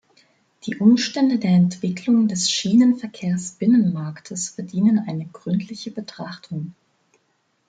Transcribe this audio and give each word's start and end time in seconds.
Die 0.65 0.77
Umstände 0.77 1.37
der 1.37 1.51
Entwicklung 1.51 2.27
des 2.27 2.49
Schienenverkehrsbinnenmarktes 2.49 4.49
verdienen 4.49 4.97
eine 4.97 5.27
gründliche 5.27 5.91
Betrachtung. 5.91 6.73